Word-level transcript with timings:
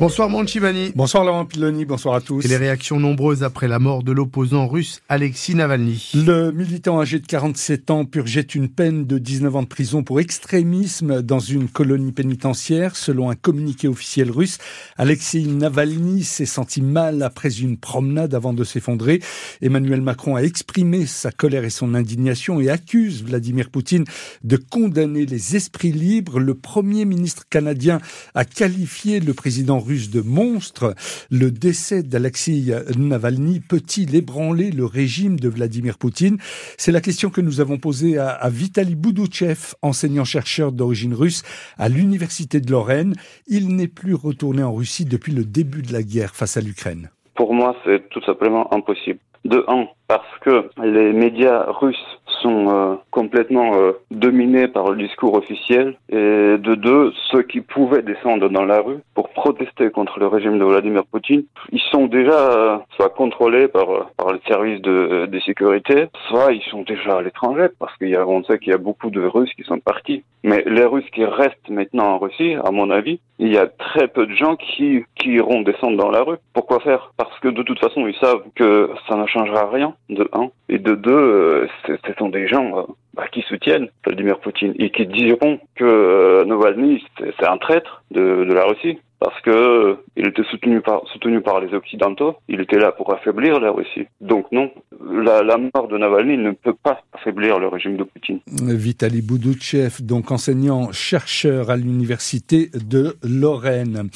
Bonsoir 0.00 0.28
Manchivani. 0.28 0.90
Bonsoir 0.96 1.24
Laurent 1.24 1.46
Piloni, 1.46 1.84
bonsoir 1.84 2.16
à 2.16 2.20
tous. 2.20 2.44
Et 2.44 2.48
les 2.48 2.56
réactions 2.56 2.98
nombreuses 2.98 3.44
après 3.44 3.68
la 3.68 3.78
mort 3.78 4.02
de 4.02 4.10
l'opposant 4.10 4.66
russe 4.66 5.00
Alexis 5.08 5.54
Navalny. 5.54 6.10
Le 6.16 6.50
militant 6.50 7.00
âgé 7.00 7.20
de 7.20 7.26
47 7.26 7.92
ans 7.92 8.04
purgeait 8.04 8.40
une 8.40 8.68
peine 8.68 9.06
de 9.06 9.18
19 9.18 9.54
ans 9.54 9.62
de 9.62 9.68
prison 9.68 10.02
pour 10.02 10.18
extrémisme 10.18 11.22
dans 11.22 11.38
une 11.38 11.68
colonie 11.68 12.10
pénitentiaire. 12.10 12.96
Selon 12.96 13.30
un 13.30 13.36
communiqué 13.36 13.86
officiel 13.86 14.32
russe, 14.32 14.58
Alexis 14.96 15.46
Navalny 15.46 16.24
s'est 16.24 16.44
senti 16.44 16.82
mal 16.82 17.22
après 17.22 17.60
une 17.60 17.76
promenade 17.76 18.34
avant 18.34 18.52
de 18.52 18.64
s'effondrer. 18.64 19.22
Emmanuel 19.62 20.00
Macron 20.00 20.34
a 20.34 20.42
exprimé 20.42 21.06
sa 21.06 21.30
colère 21.30 21.64
et 21.64 21.70
son 21.70 21.94
indignation 21.94 22.60
et 22.60 22.68
accuse 22.68 23.22
Vladimir 23.22 23.70
Poutine 23.70 24.04
de 24.42 24.56
condamner 24.56 25.24
les 25.24 25.54
esprits 25.54 25.92
libres. 25.92 26.40
Le 26.40 26.54
premier 26.54 27.04
ministre 27.04 27.44
canadien 27.48 28.00
a 28.34 28.44
qualifié 28.44 29.20
le 29.20 29.34
président 29.34 29.83
russe 29.84 30.10
de 30.10 30.20
monstre. 30.20 30.94
Le 31.30 31.50
décès 31.50 32.02
d'Alexei 32.02 32.74
Navalny 32.96 33.60
peut-il 33.60 34.14
ébranler 34.14 34.70
le 34.70 34.84
régime 34.84 35.38
de 35.38 35.48
Vladimir 35.48 35.98
Poutine? 35.98 36.38
C'est 36.78 36.92
la 36.92 37.00
question 37.00 37.30
que 37.30 37.40
nous 37.40 37.60
avons 37.60 37.78
posée 37.78 38.18
à, 38.18 38.30
à 38.30 38.48
Vitaly 38.48 38.94
Boudouchev, 38.94 39.74
enseignant-chercheur 39.82 40.72
d'origine 40.72 41.14
russe 41.14 41.42
à 41.78 41.88
l'Université 41.88 42.60
de 42.60 42.70
Lorraine. 42.70 43.14
Il 43.46 43.76
n'est 43.76 43.88
plus 43.88 44.14
retourné 44.14 44.62
en 44.62 44.74
Russie 44.74 45.04
depuis 45.04 45.32
le 45.32 45.44
début 45.44 45.82
de 45.82 45.92
la 45.92 46.02
guerre 46.02 46.34
face 46.34 46.56
à 46.56 46.60
l'Ukraine. 46.60 47.10
Pour 47.34 47.52
moi, 47.52 47.76
c'est 47.84 48.08
tout 48.10 48.22
simplement 48.22 48.72
impossible. 48.72 49.18
De 49.44 49.62
un, 49.68 49.86
parce 50.08 50.38
que 50.40 50.70
les 50.82 51.12
médias 51.12 51.66
russes 51.68 51.96
sont 52.42 52.68
euh, 52.68 52.94
complètement 53.10 53.74
euh, 53.74 53.92
dominés 54.10 54.68
par 54.68 54.90
le 54.90 54.96
discours 54.96 55.34
officiel 55.34 55.96
et 56.10 56.16
de 56.16 56.74
deux, 56.74 57.12
ceux 57.30 57.42
qui 57.42 57.60
pouvaient 57.60 58.02
descendre 58.02 58.48
dans 58.48 58.64
la 58.64 58.80
rue 58.80 58.98
pour 59.14 59.28
protester 59.30 59.90
contre 59.90 60.18
le 60.18 60.26
régime 60.26 60.58
de 60.58 60.64
Vladimir 60.64 61.04
Poutine, 61.04 61.44
ils 61.72 61.80
sont 61.90 62.06
déjà 62.06 62.50
euh, 62.50 62.78
soit 62.96 63.10
contrôlés 63.10 63.68
par 63.68 63.86
par 64.16 64.32
les 64.32 64.40
services 64.46 64.80
de, 64.82 65.26
de 65.26 65.40
sécurité, 65.40 66.06
soit 66.28 66.52
ils 66.52 66.62
sont 66.70 66.82
déjà 66.82 67.18
à 67.18 67.22
l'étranger 67.22 67.68
parce 67.78 67.96
qu'il 67.96 68.08
y 68.08 68.16
a 68.16 68.26
on 68.26 68.42
sait 68.44 68.58
qu'il 68.58 68.70
y 68.70 68.74
a 68.74 68.78
beaucoup 68.78 69.10
de 69.10 69.24
Russes 69.24 69.52
qui 69.54 69.62
sont 69.64 69.78
partis. 69.78 70.22
Mais 70.42 70.62
les 70.66 70.84
Russes 70.84 71.08
qui 71.12 71.24
restent 71.24 71.70
maintenant 71.70 72.14
en 72.14 72.18
Russie, 72.18 72.54
à 72.62 72.70
mon 72.70 72.90
avis, 72.90 73.18
il 73.38 73.52
y 73.52 73.56
a 73.56 73.66
très 73.66 74.08
peu 74.08 74.26
de 74.26 74.34
gens 74.34 74.56
qui 74.56 75.04
iront 75.32 75.62
descendre 75.62 75.96
dans 75.96 76.10
la 76.10 76.22
rue. 76.22 76.36
Pourquoi 76.52 76.80
faire? 76.80 77.12
Parce 77.16 77.38
que 77.40 77.48
de 77.48 77.62
toute 77.62 77.78
façon, 77.78 78.06
ils 78.06 78.16
savent 78.16 78.42
que 78.54 78.90
ça 79.08 79.16
ne 79.16 79.26
changera 79.26 79.68
rien 79.70 79.94
de 80.08 80.28
un 80.32 80.50
et 80.68 80.78
de 80.78 80.94
deux, 80.94 81.68
ce 81.86 82.12
sont 82.18 82.28
des 82.28 82.46
gens 82.48 82.78
euh, 82.78 82.82
bah, 83.14 83.26
qui 83.30 83.42
soutiennent 83.42 83.88
Vladimir 84.04 84.38
Poutine 84.40 84.74
et 84.78 84.90
qui 84.90 85.06
diront 85.06 85.58
que 85.76 85.84
euh, 85.84 86.44
Navalny 86.44 87.04
c'est 87.18 87.46
un 87.46 87.58
traître 87.58 88.02
de, 88.10 88.44
de 88.44 88.52
la 88.52 88.64
Russie 88.64 88.98
parce 89.20 89.40
que 89.40 89.96
il 90.16 90.28
était 90.28 90.42
soutenu 90.44 90.80
par 90.80 91.02
soutenu 91.06 91.40
par 91.40 91.60
les 91.60 91.72
occidentaux, 91.74 92.36
il 92.48 92.60
était 92.60 92.78
là 92.78 92.92
pour 92.92 93.12
affaiblir 93.14 93.58
la 93.60 93.70
Russie. 93.70 94.06
Donc 94.20 94.50
non, 94.52 94.70
la, 95.10 95.42
la 95.42 95.56
mort 95.58 95.88
de 95.88 95.98
Navalny 95.98 96.36
ne 96.36 96.52
peut 96.52 96.74
pas 96.74 97.00
affaiblir 97.12 97.58
le 97.58 97.68
régime 97.68 97.96
de 97.96 98.04
Poutine. 98.04 98.40
Vitali 98.62 99.22
Boudouchev, 99.22 100.02
donc 100.02 100.30
enseignant 100.30 100.92
chercheur 100.92 101.70
à 101.70 101.76
l'université 101.76 102.70
de 102.74 103.16
Lorraine. 103.22 104.10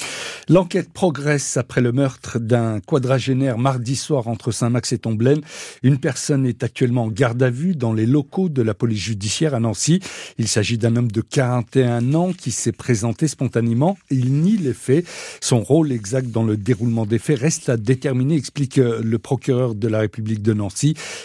L'enquête 0.48 0.92
progresse 0.92 1.56
après 1.56 1.80
le 1.80 1.92
meurtre 1.92 2.38
d'un 2.38 2.80
quadragénaire 2.80 3.58
mardi 3.58 3.96
soir 3.96 4.28
entre 4.28 4.50
Saint-Max 4.50 4.92
et 4.92 4.98
Tomblaine. 4.98 5.40
Une 5.82 5.98
personne 5.98 6.46
est 6.46 6.62
actuellement 6.62 7.04
en 7.04 7.08
garde 7.08 7.42
à 7.42 7.50
vue 7.50 7.74
dans 7.74 7.92
les 7.92 8.06
locaux 8.06 8.48
de 8.48 8.62
la 8.62 8.74
police 8.74 9.00
judiciaire 9.00 9.54
à 9.54 9.60
Nancy. 9.60 10.00
Il 10.38 10.48
s'agit 10.48 10.78
d'un 10.78 10.96
homme 10.96 11.10
de 11.10 11.20
41 11.20 12.14
ans 12.14 12.32
qui 12.32 12.50
s'est 12.50 12.72
présenté 12.72 13.28
spontanément. 13.28 13.98
Il 14.10 14.32
nie 14.32 14.56
les 14.56 14.74
faits. 14.74 15.06
Son 15.40 15.60
rôle 15.60 15.92
exact 15.92 16.30
dans 16.30 16.44
le 16.44 16.56
déroulement 16.56 17.04
des 17.04 17.18
faits 17.18 17.38
reste 17.38 17.68
à 17.68 17.76
déterminer, 17.76 18.36
explique 18.36 18.76
le 18.76 19.18
procureur 19.18 19.74
de 19.74 19.88
la 19.88 20.00
République 20.00 20.42
de 20.42 20.54
Nancy. 20.54 20.77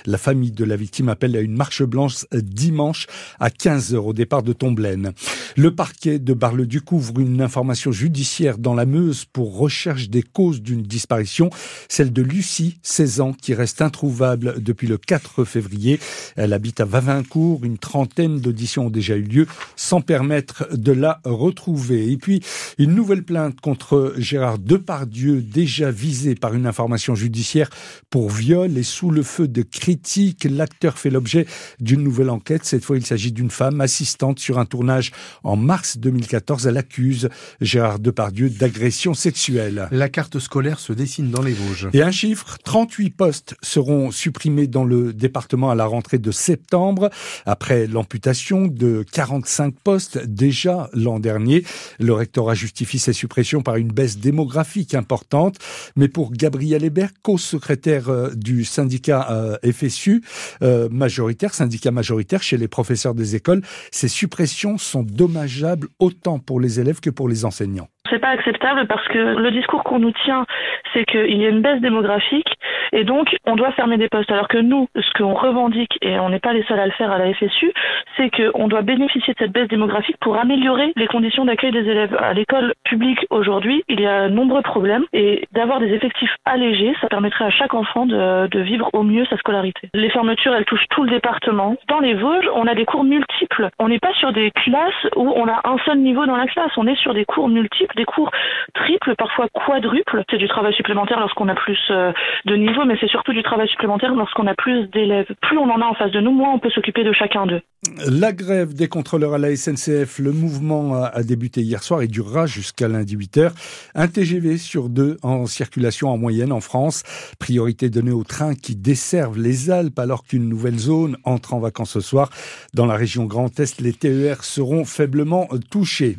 La 0.05 0.17
famille 0.17 0.51
de 0.51 0.65
la 0.65 0.75
victime 0.75 1.09
appelle 1.09 1.35
à 1.35 1.41
une 1.41 1.55
marche 1.55 1.83
blanche 1.83 2.25
dimanche 2.31 3.07
à 3.39 3.49
15 3.49 3.93
heures 3.93 4.07
au 4.07 4.13
départ 4.13 4.43
de 4.43 4.53
Tomblaine. 4.53 5.13
Le 5.55 5.75
parquet 5.75 6.19
de 6.19 6.33
Bar-le-Duc 6.33 6.91
ouvre 6.91 7.19
une 7.19 7.41
information 7.41 7.91
judiciaire 7.91 8.57
dans 8.57 8.73
la 8.73 8.85
Meuse 8.85 9.25
pour 9.25 9.57
recherche 9.57 10.09
des 10.09 10.23
causes 10.23 10.61
d'une 10.61 10.81
disparition, 10.81 11.49
celle 11.89 12.11
de 12.11 12.21
Lucie, 12.21 12.77
16 12.83 13.21
ans, 13.21 13.33
qui 13.33 13.53
reste 13.53 13.81
introuvable 13.81 14.61
depuis 14.61 14.87
le 14.87 14.97
4 14.97 15.43
février. 15.45 15.99
Elle 16.35 16.53
habite 16.53 16.79
à 16.79 16.85
Vavincourt. 16.85 17.63
Une 17.63 17.77
trentaine 17.77 18.39
d'auditions 18.39 18.87
ont 18.87 18.89
déjà 18.89 19.15
eu 19.15 19.23
lieu 19.23 19.47
sans 19.75 20.01
permettre 20.01 20.75
de 20.75 20.91
la 20.91 21.21
retrouver. 21.23 22.11
Et 22.11 22.17
puis, 22.17 22.41
une 22.77 22.95
nouvelle 22.95 23.23
plainte 23.23 23.59
contre 23.61 24.13
Gérard 24.17 24.59
Depardieu, 24.59 25.41
déjà 25.41 25.91
visé 25.91 26.35
par 26.35 26.53
une 26.53 26.65
information 26.65 27.15
judiciaire 27.15 27.69
pour 28.09 28.29
viol 28.29 28.77
et 28.77 28.83
sous 28.83 29.11
le 29.11 29.23
feu 29.33 29.47
de 29.47 29.63
critiques. 29.63 30.45
L'acteur 30.49 30.99
fait 30.99 31.09
l'objet 31.09 31.47
d'une 31.79 32.03
nouvelle 32.03 32.29
enquête. 32.29 32.65
Cette 32.65 32.85
fois, 32.85 32.97
il 32.97 33.05
s'agit 33.05 33.31
d'une 33.31 33.49
femme 33.49 33.81
assistante 33.81 34.37
sur 34.37 34.59
un 34.59 34.65
tournage 34.65 35.11
en 35.43 35.55
mars 35.55 35.97
2014. 35.97 36.67
Elle 36.67 36.77
accuse 36.77 37.29
Gérard 37.59 37.97
Depardieu 37.97 38.49
d'agression 38.49 39.15
sexuelle. 39.15 39.87
La 39.91 40.09
carte 40.09 40.37
scolaire 40.37 40.79
se 40.79 40.93
dessine 40.93 41.31
dans 41.31 41.41
les 41.41 41.53
Vosges. 41.53 41.89
Et 41.93 42.03
un 42.03 42.11
chiffre, 42.11 42.57
38 42.63 43.09
postes 43.09 43.55
seront 43.63 44.11
supprimés 44.11 44.67
dans 44.67 44.83
le 44.83 45.13
département 45.13 45.71
à 45.71 45.75
la 45.75 45.85
rentrée 45.85 46.19
de 46.19 46.31
septembre, 46.31 47.09
après 47.47 47.87
l'amputation 47.87 48.67
de 48.67 49.03
45 49.11 49.73
postes 49.83 50.19
déjà 50.27 50.89
l'an 50.93 51.19
dernier. 51.19 51.63
Le 51.99 52.13
rectorat 52.13 52.53
justifie 52.53 52.99
ces 52.99 53.13
suppressions 53.13 53.61
par 53.61 53.77
une 53.77 53.91
baisse 53.91 54.17
démographique 54.17 54.93
importante. 54.93 55.57
Mais 55.95 56.07
pour 56.07 56.31
Gabriel 56.31 56.83
Hébert, 56.83 57.09
co-secrétaire 57.23 58.09
euh, 58.09 58.29
du 58.35 58.63
syndicat 58.63 59.22
euh, 59.31 59.55
FSU, 59.63 60.21
euh, 60.61 60.87
majoritaire, 60.91 61.53
syndicat 61.53 61.91
majoritaire 61.91 62.41
chez 62.41 62.57
les 62.57 62.67
professeurs 62.67 63.15
des 63.15 63.35
écoles, 63.35 63.61
ces 63.91 64.07
suppressions 64.07 64.77
sont 64.77 65.03
dommageables 65.03 65.87
autant 65.99 66.39
pour 66.39 66.59
les 66.59 66.79
élèves 66.79 66.99
que 66.99 67.09
pour 67.09 67.27
les 67.29 67.45
enseignants. 67.45 67.87
C'est 68.09 68.19
pas 68.19 68.29
acceptable 68.29 68.85
parce 68.87 69.07
que 69.07 69.17
le 69.17 69.51
discours 69.51 69.83
qu'on 69.83 69.99
nous 69.99 70.13
tient, 70.25 70.45
c'est 70.93 71.05
qu'il 71.05 71.37
y 71.37 71.45
a 71.45 71.49
une 71.49 71.61
baisse 71.61 71.81
démographique 71.81 72.52
et 72.93 73.03
donc 73.03 73.35
on 73.45 73.55
doit 73.55 73.71
fermer 73.71 73.97
des 73.97 74.07
postes. 74.07 74.31
Alors 74.31 74.47
que 74.47 74.57
nous, 74.57 74.87
ce 74.95 75.13
qu'on 75.17 75.33
revendique, 75.33 75.97
et 76.01 76.19
on 76.19 76.29
n'est 76.29 76.39
pas 76.39 76.53
les 76.53 76.63
seuls 76.63 76.79
à 76.79 76.85
le 76.85 76.91
faire 76.91 77.11
à 77.11 77.17
la 77.17 77.33
FSU, 77.33 77.73
c'est 78.17 78.29
qu'on 78.29 78.67
doit 78.67 78.81
bénéficier 78.81 79.33
de 79.33 79.39
cette 79.39 79.51
baisse 79.51 79.67
démographique 79.67 80.17
pour 80.21 80.37
améliorer 80.37 80.93
les 80.95 81.07
conditions 81.07 81.45
d'accueil 81.45 81.71
des 81.71 81.87
élèves. 81.89 82.15
À 82.19 82.33
l'école 82.33 82.73
publique 82.85 83.25
aujourd'hui, 83.29 83.83
il 83.89 83.99
y 83.99 84.05
a 84.05 84.29
nombreux 84.29 84.61
problèmes 84.61 85.05
et 85.11 85.47
d'avoir 85.51 85.79
des 85.79 85.91
effectifs 85.93 86.35
allégés, 86.45 86.95
ça 87.01 87.07
permettrait 87.07 87.45
à 87.45 87.49
chaque 87.49 87.73
enfant 87.73 88.05
de, 88.05 88.47
de 88.47 88.59
vivre 88.59 88.89
au 88.93 89.03
mieux 89.03 89.25
sa 89.25 89.37
scolarité. 89.37 89.89
Les 89.93 90.09
fermetures, 90.09 90.53
elles 90.53 90.65
touchent 90.65 90.87
tout 90.89 91.03
le 91.03 91.09
département. 91.09 91.75
Dans 91.89 91.99
les 91.99 92.13
Vosges, 92.13 92.49
on 92.55 92.67
a 92.67 92.75
des 92.75 92.85
cours 92.85 93.03
multiples. 93.03 93.69
On 93.79 93.89
n'est 93.89 93.99
pas 93.99 94.13
sur 94.13 94.31
des 94.31 94.51
classes 94.51 95.07
où 95.15 95.31
on 95.35 95.47
a 95.47 95.61
un 95.65 95.77
seul 95.85 95.97
niveau 95.97 96.25
dans 96.25 96.37
la 96.37 96.47
classe. 96.47 96.71
On 96.77 96.87
est 96.87 96.95
sur 96.95 97.13
des 97.13 97.25
cours 97.25 97.49
multiples 97.49 97.73
des 97.95 98.05
cours 98.05 98.31
triples, 98.73 99.15
parfois 99.15 99.47
quadruples. 99.53 100.23
C'est 100.29 100.37
du 100.37 100.47
travail 100.47 100.73
supplémentaire 100.73 101.19
lorsqu'on 101.19 101.49
a 101.49 101.55
plus 101.55 101.79
euh, 101.91 102.11
de 102.45 102.55
niveaux, 102.55 102.82
mais 102.85 102.97
c'est 102.99 103.09
surtout 103.09 103.33
du 103.33 103.43
travail 103.43 103.67
supplémentaire 103.67 104.13
lorsqu'on 104.15 104.47
a 104.47 104.55
plus 104.55 104.87
d'élèves. 104.89 105.33
Plus 105.41 105.57
on 105.57 105.69
en 105.69 105.81
a 105.81 105.85
en 105.85 105.93
face 105.93 106.11
de 106.11 106.19
nous, 106.19 106.31
moins 106.31 106.53
on 106.53 106.59
peut 106.59 106.69
s'occuper 106.69 107.03
de 107.03 107.13
chacun 107.13 107.45
d'eux. 107.45 107.61
La 108.07 108.31
grève 108.31 108.73
des 108.73 108.87
contrôleurs 108.87 109.33
à 109.33 109.37
la 109.37 109.55
SNCF, 109.55 110.19
le 110.19 110.31
mouvement 110.31 111.03
a 111.03 111.21
débuté 111.23 111.61
hier 111.61 111.83
soir 111.83 112.01
et 112.01 112.07
durera 112.07 112.45
jusqu'à 112.45 112.87
lundi 112.87 113.17
8h. 113.17 113.51
Un 113.93 114.07
TGV 114.07 114.57
sur 114.57 114.89
deux 114.89 115.17
en 115.21 115.45
circulation 115.45 116.09
en 116.09 116.17
moyenne 116.17 116.51
en 116.51 116.61
France. 116.61 117.03
Priorité 117.39 117.89
donnée 117.89 118.11
aux 118.11 118.23
trains 118.23 118.55
qui 118.55 118.75
desservent 118.75 119.37
les 119.37 119.69
Alpes 119.69 119.99
alors 119.99 120.23
qu'une 120.23 120.47
nouvelle 120.47 120.79
zone 120.79 121.17
entre 121.23 121.53
en 121.53 121.59
vacances 121.59 121.91
ce 121.91 121.99
soir. 121.99 122.29
Dans 122.73 122.85
la 122.85 122.95
région 122.95 123.25
Grand 123.25 123.59
Est, 123.59 123.81
les 123.81 123.93
TER 123.93 124.43
seront 124.43 124.85
faiblement 124.85 125.47
touchés. 125.69 126.15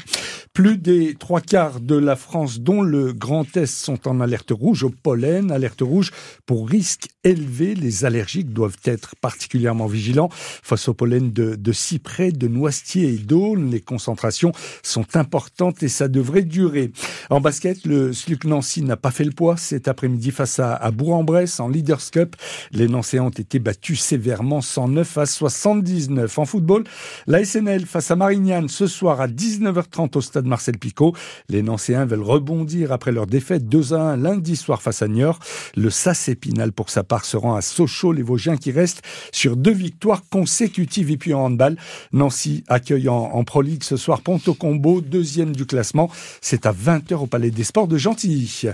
Plus 0.55 0.79
des 0.79 1.17
trois 1.17 1.41
quarts 1.41 1.81
de 1.81 1.97
la 1.97 2.15
France, 2.15 2.61
dont 2.61 2.81
le 2.81 3.13
Grand 3.13 3.57
Est, 3.57 3.67
sont 3.67 4.07
en 4.07 4.21
alerte 4.21 4.53
rouge 4.53 4.85
au 4.85 4.91
pollen, 4.91 5.51
alerte 5.51 5.81
rouge 5.81 6.13
pour 6.47 6.69
risque 6.69 7.09
élevé. 7.25 7.75
Les 7.75 8.05
allergiques 8.05 8.53
doivent 8.53 8.79
être 8.85 9.17
particulièrement 9.17 9.87
vigilants 9.87 10.29
face 10.31 10.89
au 10.89 10.95
pollen 10.95 11.33
de, 11.33 11.54
de 11.57 11.73
cyprès, 11.73 12.33
de 12.33 12.49
noisetier 12.49 13.09
et 13.15 13.19
d'aulne. 13.19 13.71
Les 13.71 13.81
concentrations 13.81 14.53
sont 14.83 15.17
importantes 15.17 15.83
et 15.83 15.89
ça 15.89 16.09
devrait 16.09 16.43
durer. 16.43 16.93
En 17.31 17.41
basket, 17.41 17.85
le 17.85 18.13
SLUC 18.13 18.45
Nancy 18.45 18.83
n'a 18.83 18.97
pas 18.97 19.11
fait 19.11 19.25
le 19.25 19.33
poids 19.33 19.57
cet 19.57 19.89
après-midi 19.89 20.31
face 20.31 20.59
à, 20.59 20.75
à 20.75 20.91
Bourg-en-Bresse 20.91 21.61
en 21.61 21.69
Leaders 21.69 22.11
Cup. 22.11 22.37
Les 22.73 22.89
Nancéens 22.89 23.25
ont 23.25 23.31
été 23.31 23.59
battus 23.59 24.01
sévèrement 24.01 24.61
109 24.61 25.19
à 25.19 25.27
79. 25.27 26.39
En 26.39 26.45
football, 26.45 26.85
la 27.27 27.45
SNL 27.45 27.87
face 27.87 28.11
à 28.11 28.17
Marignane 28.17 28.69
ce 28.69 28.87
soir 28.87 29.21
à 29.21 29.29
19h30 29.29 30.17
au 30.17 30.21
stade 30.21 30.47
Marcel 30.47 30.79
Picot. 30.79 31.15
Les 31.49 31.63
Nancéens 31.63 32.07
veulent 32.07 32.23
rebondir 32.23 32.93
après 32.93 33.13
leur 33.13 33.27
défaite 33.27 33.69
2 33.69 33.95
à 33.95 34.13
1 34.13 34.17
lundi 34.17 34.57
soir 34.57 34.83
face 34.83 35.03
à 35.03 35.09
Niort. 35.09 35.39
Le 35.77 35.91
SAS 35.91 36.29
Épinal 36.29 36.73
pour 36.73 36.91
sa 36.91 37.03
part 37.03 37.25
se 37.25 37.37
rend 37.37 37.55
à 37.55 37.63
Sochaux, 37.63 38.13
les 38.13 38.23
Vosgiens 38.23 38.57
qui 38.57 38.71
restent 38.71 39.03
sur 39.33 39.57
deux 39.57 39.73
victoires 39.73 40.23
consécutives. 40.31 41.11
Et 41.11 41.17
puis 41.17 41.35
en 41.35 41.44
en. 41.51 41.77
Nancy 42.13 42.65
accueillant 42.69 43.31
en 43.33 43.45
Pro 43.45 43.63
League 43.63 43.83
ce 43.83 43.97
soir 43.97 44.21
Ponto 44.21 44.55
Combo, 44.55 45.01
deuxième 45.01 45.55
du 45.55 45.67
classement. 45.67 46.11
C'est 46.41 46.67
à 46.67 46.73
20h 46.73 47.15
au 47.15 47.27
Palais 47.27 47.51
des 47.51 47.65
Sports 47.65 47.89
de 47.89 47.97
Gentilly. 47.97 48.69